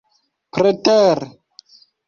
preter 0.55 1.19